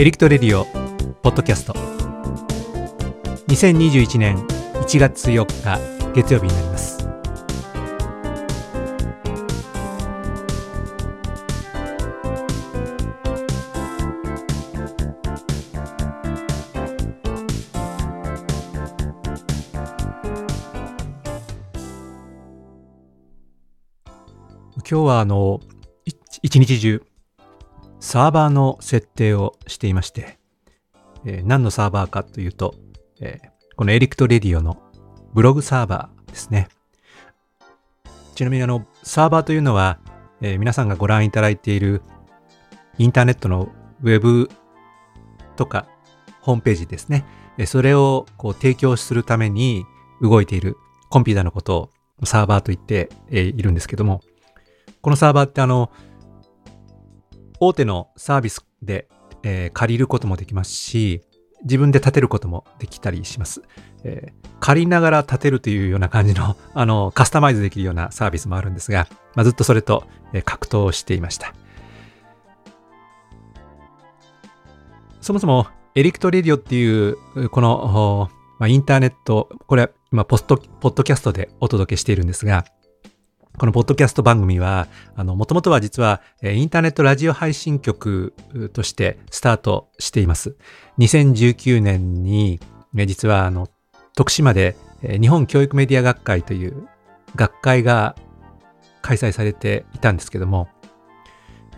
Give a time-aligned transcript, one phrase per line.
[0.00, 0.64] エリクトレディオ
[1.24, 1.72] ポッドキャスト。
[3.48, 6.98] 2021年1月4日月曜日になります。
[24.76, 25.58] 今日はあの
[26.44, 27.02] 一日中
[28.00, 30.38] サーバーの設定をしていまして、
[31.24, 32.74] えー、何のサーバーかというと、
[33.20, 34.80] えー、このエリクトレディオの
[35.34, 36.68] ブログサーバーですね。
[38.34, 39.98] ちなみにあの、サーバーというのは、
[40.40, 42.02] えー、皆さんがご覧いただいている
[42.98, 44.48] インターネットのウェブ
[45.56, 45.86] とか
[46.40, 47.24] ホームページですね。
[47.66, 49.84] それをこう提供するために
[50.22, 50.76] 動いている
[51.10, 51.90] コンピューターのこと
[52.22, 54.20] をサーバーと言っているんですけども、
[55.02, 55.90] このサーバーってあの、
[57.60, 59.08] 大手のサービスで、
[59.42, 61.22] えー、借りることもできますし、
[61.62, 63.62] 自分で建てることもできたりします。
[64.04, 71.54] えー、借りながら建てるというような感じの、 あの、カスタマイズできるようなサービスもあるんですが、まあ、ずっとそれと、えー、格闘していました。
[75.20, 82.64] そもそも、エリクトレディオっていう、この、まあ、インターネット、これは今ポスト、ポッドキャストでお届けしているんですが、
[83.58, 88.32] このポッドキャスト番組は、あの、もともとは実は、インターネットラジオ配信局
[88.72, 90.56] としてスタートしています。
[90.98, 92.60] 2019年に、
[92.94, 93.68] 実は、あの、
[94.14, 96.88] 徳島で日本教育メディア学会という
[97.34, 98.14] 学会が
[99.02, 100.68] 開催されていたんですけども、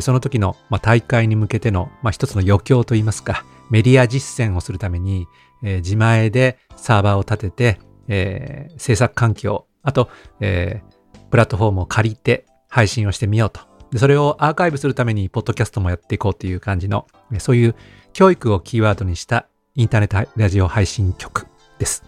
[0.00, 5.26] その時の、大会に向けての、まあ、一つの余興といいますか、メディア実践をするために、
[5.62, 10.10] 自前でサーバーを立てて、制作環境、あと、
[11.32, 13.60] プラットフォームを借りて配信をしてみようと。
[13.90, 17.06] でそれをアーカイブするために、ポッドキャストもやっていこうという感じの、
[17.38, 17.74] そういう
[18.12, 21.46] 教育をキーワードにしたインターネットラジオ配信局
[21.78, 22.04] です。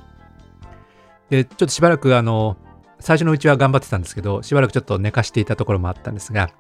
[1.31, 2.59] で、ちょっとしばらくあの、
[3.01, 6.51] 最初のうちは頑張ってたんですけど、しばらくちょっと寝かしていたところもあったんですが、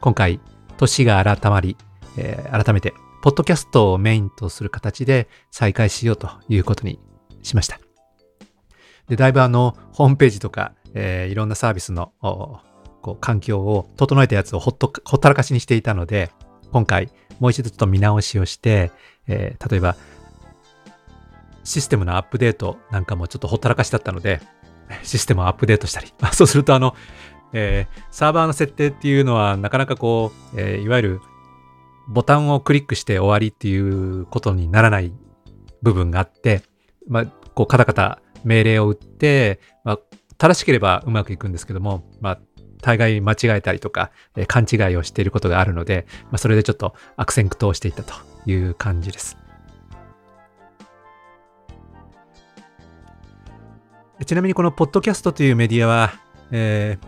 [0.00, 0.40] 今回、
[0.76, 1.76] 年が改まり、
[2.18, 2.92] えー、改めて、
[3.22, 6.98] ポッドキャストをメインとする形で再開しようということに
[7.42, 7.80] しました。
[9.10, 12.12] で、だいぶあの、ホームページとか、えー、いろんなサービスの
[13.02, 16.30] こう環境を整えたやつをほっとほったらかしにしていたので、
[16.70, 17.10] 今回
[17.40, 18.92] もう一度ちょっと見直しをして、
[19.26, 19.96] えー、例えば
[21.64, 24.40] システムのアップデートなんかもちょっとほったらかしだったので、
[25.02, 26.94] システムをアップデートしたり、あ そうするとあの、
[27.52, 31.20] えー、サーバーの設定っていうのはなかなかこう、えー、いわゆる
[32.08, 35.12] ボタンをクリックして終わりっていうことにならない
[35.82, 36.62] 部分があって、
[37.08, 39.98] まあ、こうカタカタ命令を打って、まあ、
[40.38, 42.40] 正しければうまくいくんですけども、まあ、
[42.82, 48.14] 大概間違えたりとか、えー、勘違いをしていることがあるので、まあ、それでちょっと悪戦苦闘していたと
[48.46, 49.36] いう感じです。
[54.26, 56.12] ちなみにこのポッドキャストというメディアは、
[56.50, 56.98] え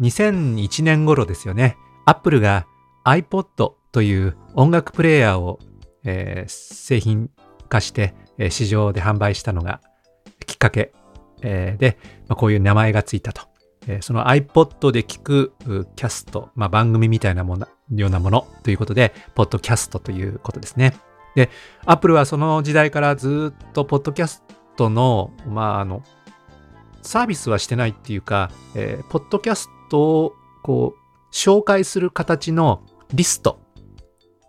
[0.00, 1.76] ー、2001年頃ですよね。
[2.06, 2.66] Apple が
[3.04, 5.60] iPod という音楽プレイヤーを、
[6.04, 7.30] えー、製品
[7.68, 9.80] 化して、えー、市場で販売したのが
[10.58, 10.92] っかけ
[11.42, 13.42] えー、で、まあ、こういう名前がついたと。
[13.86, 15.52] えー、その iPod で聞く
[15.96, 20.94] キャスト、まあ、番組みたいなもの、ようなものということで、ポッドキャストということですね。
[21.36, 21.48] で、
[21.86, 24.42] Apple はその時代からずっとポッドキャス
[24.76, 26.02] トの、まあ、あの、
[27.02, 32.82] サービスはしてないっていうか、えー、ポッドキャストをこう、紹介する形の
[33.14, 33.60] リスト。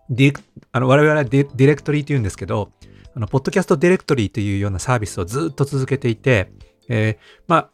[0.10, 2.72] ディあの我々はディレクトリーというんですけど、
[3.16, 6.52] あの、ポッドキャストディレクトリーというようなサービスをずっと続けていて、
[6.90, 7.70] えー、まあ、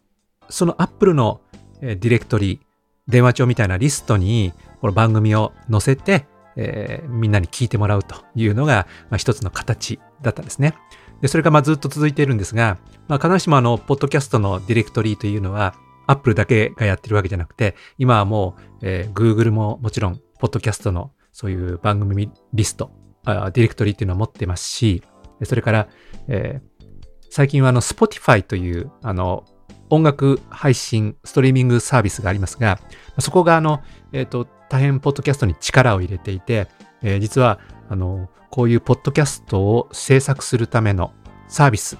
[0.49, 1.41] その Apple の
[1.81, 2.59] ディレクトリー
[3.07, 6.25] 電話帳みたいなリストにこの番組を載せて、
[6.55, 10.75] えー、みんなに聞いてもらうというのが、まあ、一つの形だったんですね。
[11.21, 15.75] でそれがまあずっと続いているんですが、まあ、必ずしもあの、ポッドキャストのディレクトリーというのは、
[16.07, 22.91] Apple だけがやってるわけじゃなくて、今はもう、えー、Google ももちろん、ポッドキャストのそういう番組リスト、
[23.25, 25.03] ディレクトリっていうのを持ってますし、
[25.43, 25.87] それから、
[26.27, 26.85] えー、
[27.29, 29.45] 最近はあの Spotify というあの
[29.89, 32.79] 音楽配信、ストリーミングサービスがありますが、
[33.19, 33.81] そこがあの、
[34.13, 36.67] えっ、ー、と、大変ポッドキャストに力を入れていて、
[37.03, 37.59] えー、実は
[37.89, 41.13] あの、こういうポッドキャストを制作するための
[41.47, 41.97] サービス、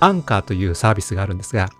[0.00, 1.70] アンカーというサービスがあるんですが、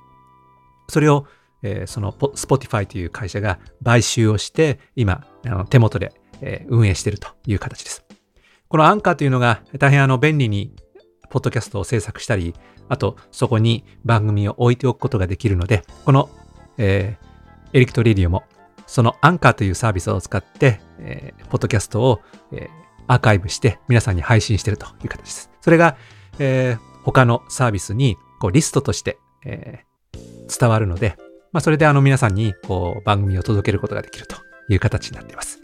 [0.88, 1.26] それを、
[1.62, 8.04] えー、その Spotify という会社が買収をして、今、あの手元で、えー、運営しているという形です。
[8.68, 10.74] このアンカーというのが大変あの便利に
[11.34, 12.54] ポッドキャストを制作したり、
[12.88, 16.30] あとそこに番組を置いておくことができるので、この、
[16.78, 18.44] えー、エリクトレディオも
[18.86, 22.20] そのアンカーというサービスを使って、えー、ポッドキャストを、
[22.52, 22.68] えー、
[23.08, 25.50] アーカイブして皆さんに配信しているという形です。
[25.60, 25.96] それが、
[26.38, 31.16] えー、他のサービスにこうリストとして、えー、伝わるので、
[31.50, 34.36] まあ、それであの皆さんにこう番組を届けることができると
[34.68, 35.60] いう形になっています。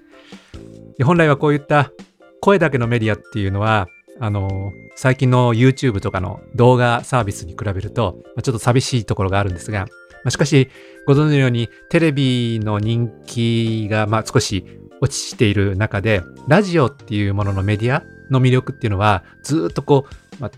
[0.98, 1.92] で本来はこういった
[2.40, 3.86] 声だけのメディアっていうのは、
[4.20, 9.86] あの、最近の YouTube とかの動画サービスに比べると、ま、ちょっと寂しいところがあるんですが、
[10.24, 10.68] ま、しかし、
[11.06, 14.64] ご存知のように、テレビの人気が、まあ、少し
[15.00, 20.50] 落ちている中で、ラジオっていうもののメディアの魅力っていうのは、ずっとこう、まあ、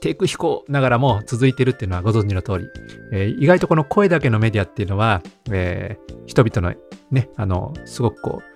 [0.00, 2.68] 低空飛行ながらも続いてるっていうのはご存知の通り、
[3.12, 5.20] えー、意外とこの声だけのメディアっていうのは、
[5.50, 6.76] えー、人々の
[7.10, 8.42] ね、あの、すごくこ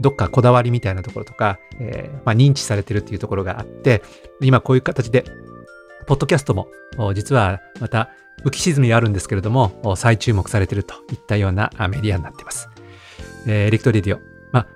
[0.00, 4.02] どっかこだわりみたいなところとか、えー、まあ、認知されてるっていうところがあって、
[4.40, 5.24] 今こういう形で、
[6.06, 6.68] ポッドキャストも
[7.14, 8.10] 実はまた
[8.44, 12.68] 浮き沈みあるんですけれども、再注目されてるといったようなメディアになっています。
[13.46, 14.20] えー、エレクトリディオ。
[14.52, 14.66] ま、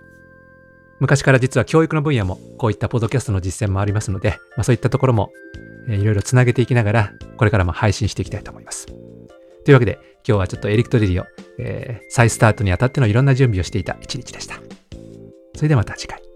[1.01, 5.31] 昔から実は教育の分野もこういったポッドキャストの実践もありますので、まあ、そういったところも、
[5.89, 8.87] いろいろつなげていきながら、これからも配信していきたいと思います。
[9.65, 11.27] というわけで、今日はちょっとエレクトリディオ、
[11.59, 14.57] えー、再スタートにあたってのいろんな準備をしていた一日でした。
[15.65, 16.34] それではまた次回。